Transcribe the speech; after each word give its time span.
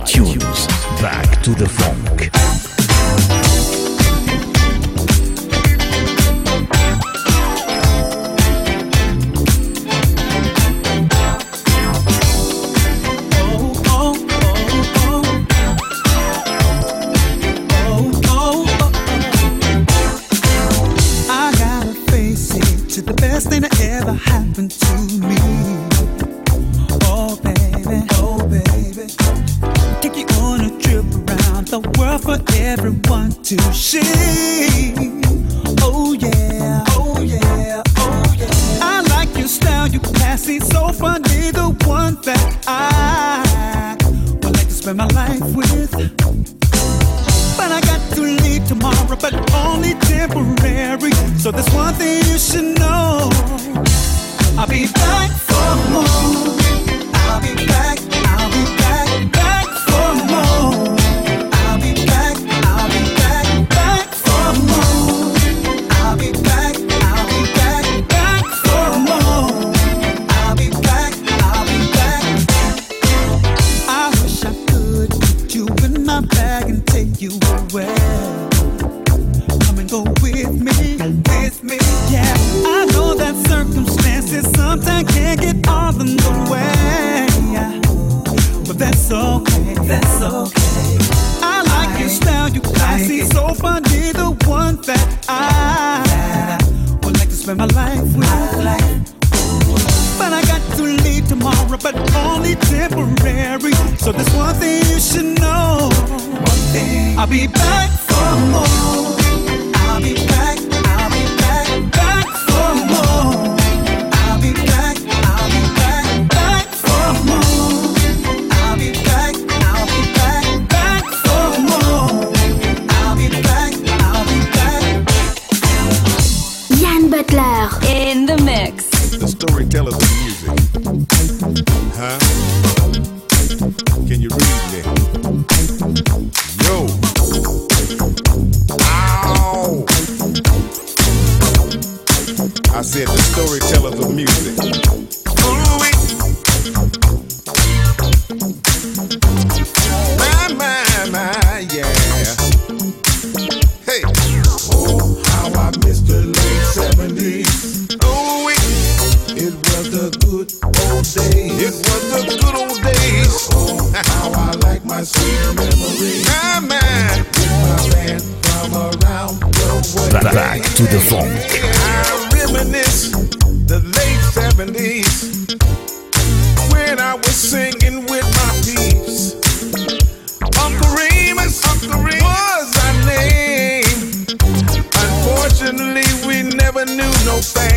iTunes. 0.00 0.66
Back 1.00 1.42
to 1.42 1.50
the 1.50 1.68
phone. 1.68 2.09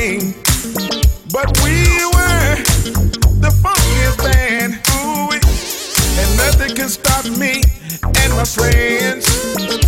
thing. 0.04 0.34
But 1.32 1.48
we 1.64 1.76
were 2.14 2.56
the 3.40 3.52
funkiest 3.64 4.18
band. 4.24 4.74
Ooh, 4.96 5.32
and 6.20 6.38
nothing 6.38 6.76
can 6.76 6.90
stop 6.90 7.26
me 7.26 7.62
and 8.22 8.34
my 8.36 8.44
friends. 8.44 9.83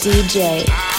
DJ. 0.00 0.97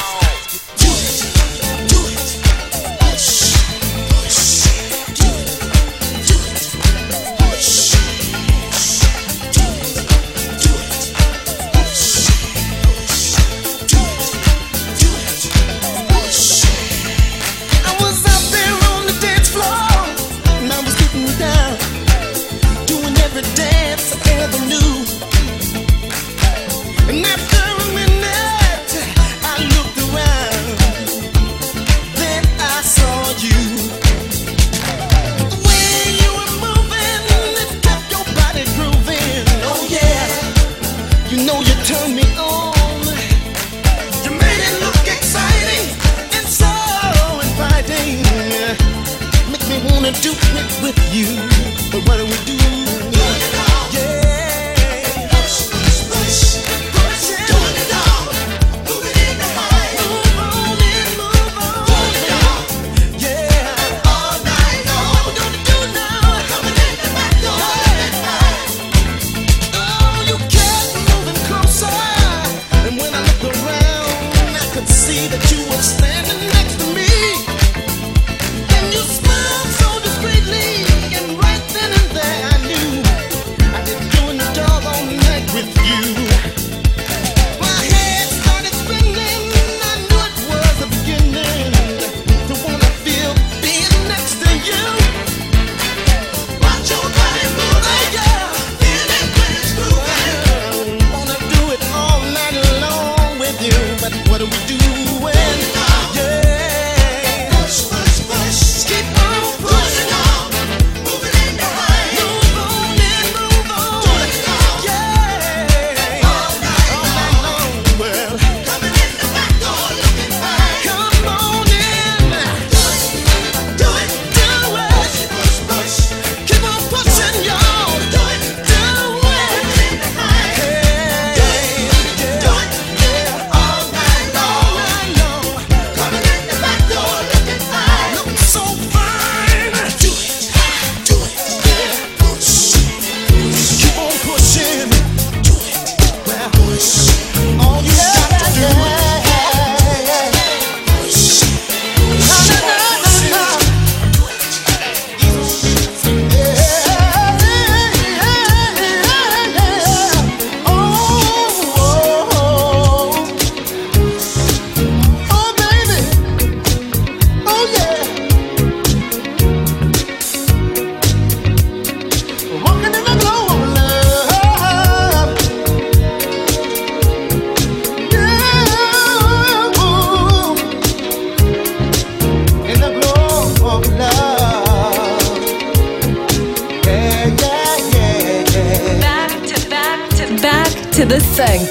This 191.09 191.25
thing. 191.35 191.65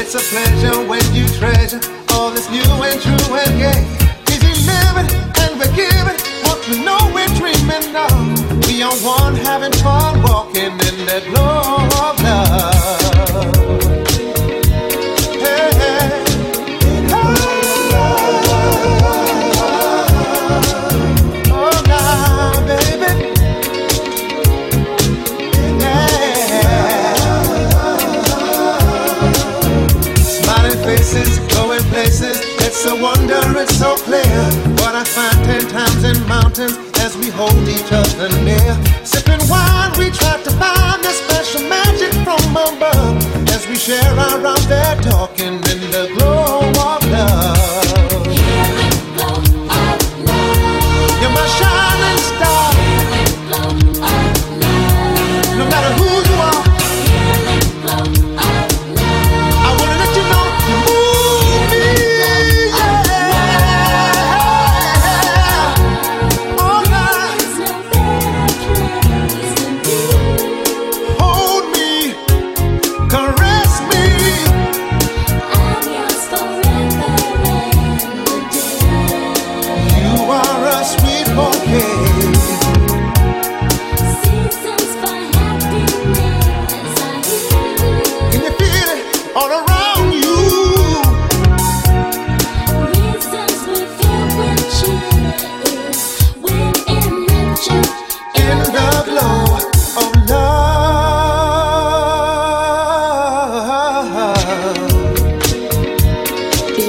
It's 0.00 0.16
a 0.16 0.22
pleasure 0.34 0.84
when 0.88 1.14
you 1.14 1.28
treasure 1.38 1.78
all 2.10 2.32
new 2.50 2.66
and 2.82 3.00
true 3.00 3.34
and 3.38 3.54
gay. 3.62 3.86
Living 4.26 4.58
and 5.42 5.52
we're 5.60 5.74
giving 5.76 6.18
what 6.42 6.58
we 6.68 6.84
know 6.84 6.98
we're 7.14 7.30
dreaming 7.38 7.94
of. 7.94 8.66
We 8.66 8.82
are 8.82 8.96
one 9.06 9.36
having 9.36 9.72
fun 9.78 10.22
walking 10.24 10.72
in 10.72 11.06
that 11.06 11.22
glow 11.30 11.86
of 12.08 12.22
love. 12.24 12.69
It's 32.82 32.90
a 32.90 32.96
wonder, 32.96 33.60
it's 33.60 33.76
so 33.76 33.94
clear. 33.94 34.40
What 34.80 34.94
I 34.94 35.04
find 35.04 35.36
ten 35.44 35.68
times 35.68 36.02
in 36.02 36.16
mountains 36.26 36.78
as 37.00 37.14
we 37.14 37.28
hold 37.28 37.68
each 37.68 37.92
other 37.92 38.30
near. 38.42 38.72
Sipping 39.04 39.46
wine, 39.50 39.92
we 39.98 40.08
try 40.08 40.40
to 40.40 40.50
find 40.52 41.04
that 41.04 41.12
special 41.12 41.68
magic 41.68 42.10
from 42.24 42.40
above 42.56 43.20
as 43.50 43.68
we 43.68 43.76
share 43.76 44.00
our 44.00 44.46
out 44.46 44.60
there 44.60 44.96
talking 45.02 45.60
in 45.68 45.80
the 45.92 46.10
glow 46.16 46.70
of 46.70 47.04
love. 47.10 47.79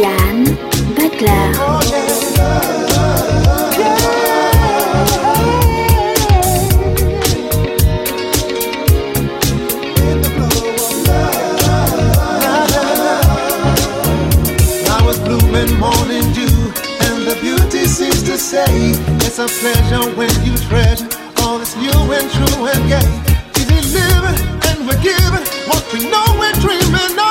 Butler. 0.01 1.51
Morning 15.77 16.31
dew, 16.33 16.45
and 17.05 17.25
the 17.25 17.37
beauty 17.41 17.85
seems 17.85 18.21
to 18.23 18.37
say 18.37 18.65
it's 19.25 19.39
a 19.39 19.47
pleasure 19.47 20.15
when 20.15 20.29
you 20.43 20.55
treasure 20.57 21.07
all 21.41 21.57
new 21.57 22.13
and 22.13 22.29
true 22.31 22.65
and 22.67 22.89
gay. 22.89 23.09
We 23.55 23.65
deliver 23.65 24.33
and 24.67 24.87
we 24.87 24.93
give 25.01 25.33
what 25.67 25.83
we 25.93 26.09
know 26.09 26.25
we're 26.39 26.53
dreaming. 26.53 27.30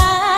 soledad. 0.00 0.29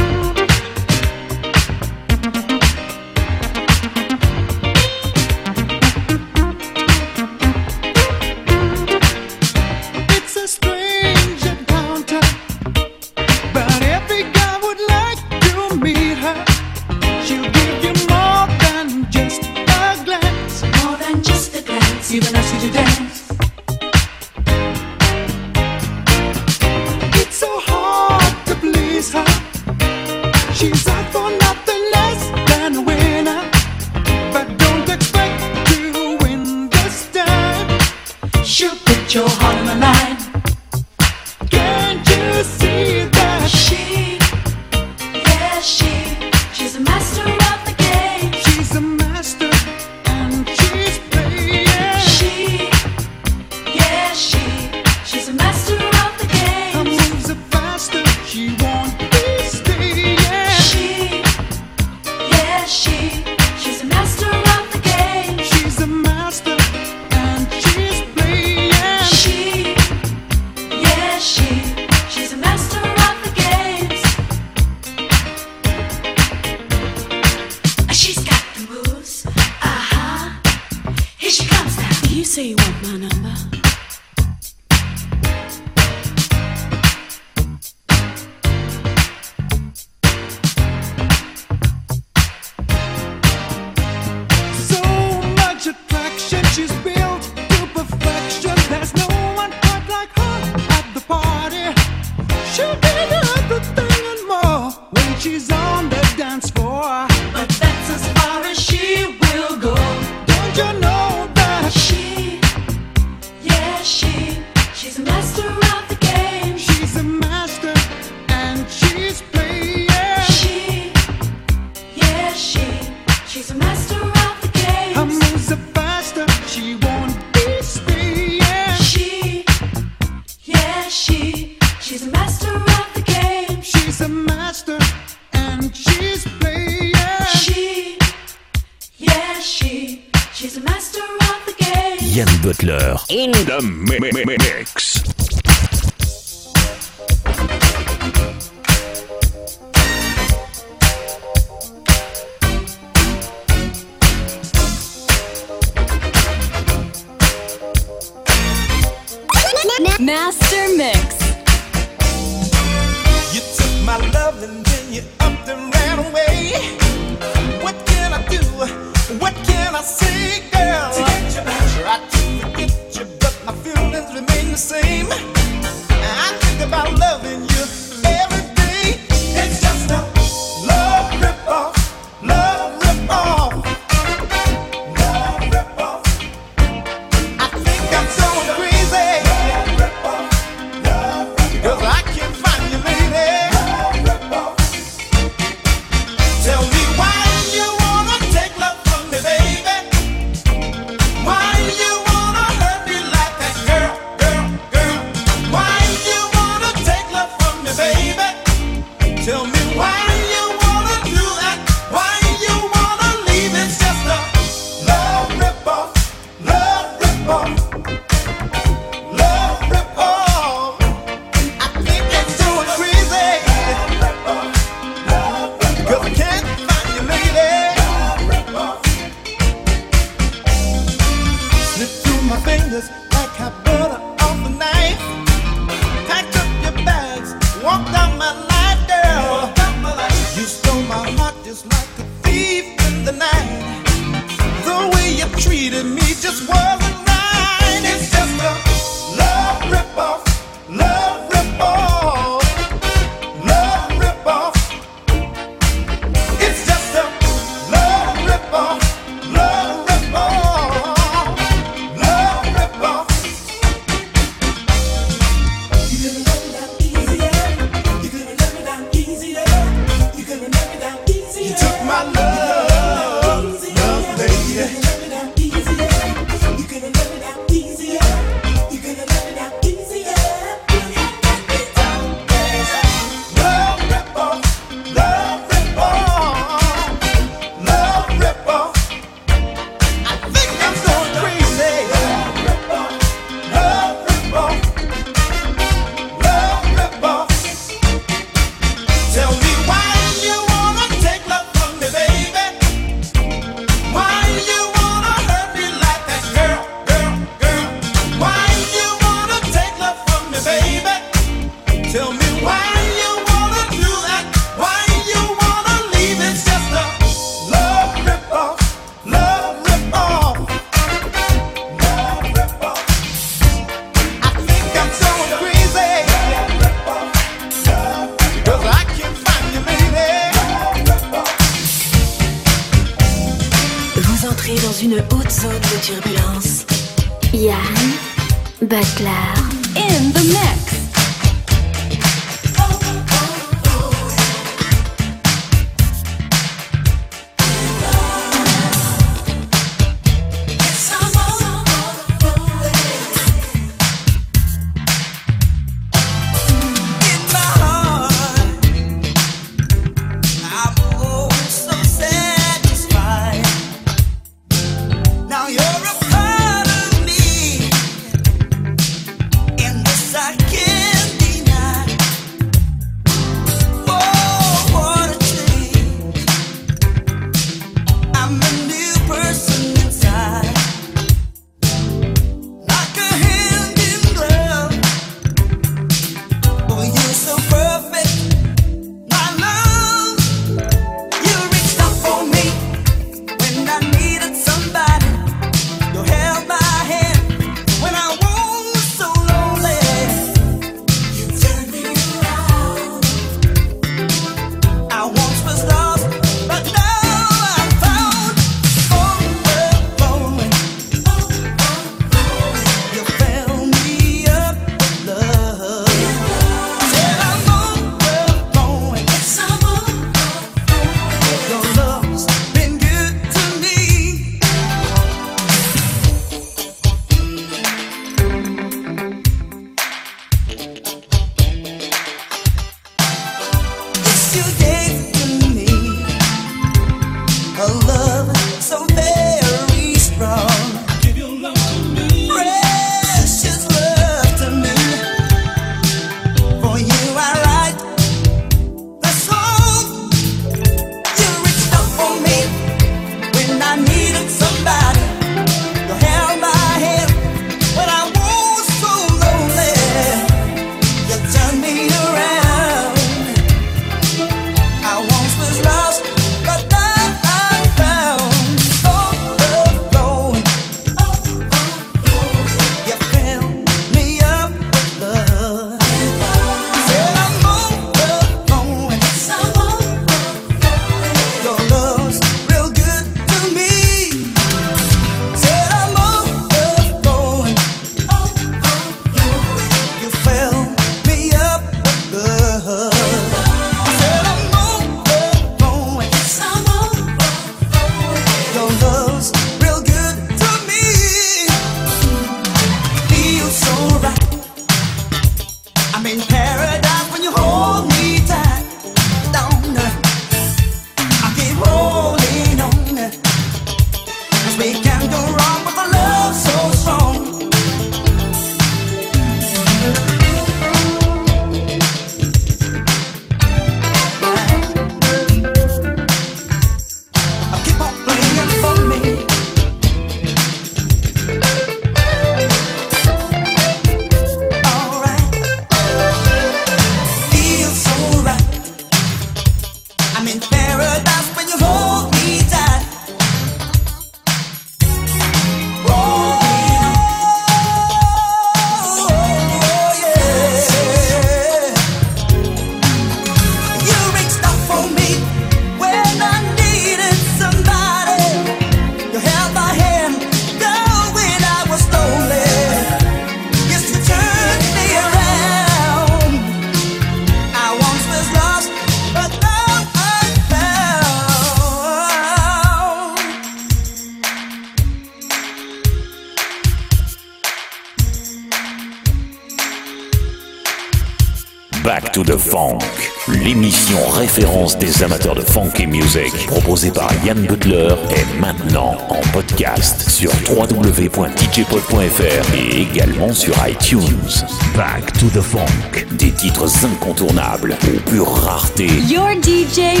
Également 593.18 593.34
sur 593.34 593.54
iTunes. 593.66 594.44
Back 594.76 595.12
to 595.14 595.26
the 595.28 595.42
Funk, 595.42 596.06
des 596.12 596.30
titres 596.32 596.68
incontournables 596.84 597.76
aux 597.84 598.10
pure 598.10 598.30
rareté. 598.30 598.86
Your 599.08 599.30
DJ, 599.42 600.00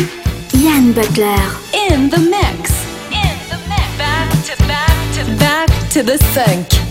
Yann 0.54 0.92
Butler. 0.92 1.26
In 1.74 2.08
the 2.08 2.18
mix. 2.18 2.72
In 3.10 3.36
the 3.50 3.58
mix. 3.68 3.98
Back 3.98 4.30
to 4.44 4.66
back 4.66 4.90
to 5.14 5.34
back 5.38 5.88
to 5.90 6.02
the 6.02 6.18
funk. 6.32 6.87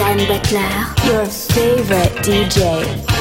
Yann 0.00 0.16
Butler, 0.26 0.94
Your 1.04 1.26
favorite 1.26 2.14
DJ. 2.24 3.19